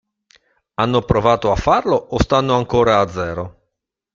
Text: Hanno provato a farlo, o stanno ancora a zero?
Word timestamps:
Hanno 0.79 1.01
provato 1.03 1.51
a 1.51 1.55
farlo, 1.55 1.95
o 1.95 2.17
stanno 2.23 2.55
ancora 2.55 3.01
a 3.01 3.07
zero? 3.07 3.69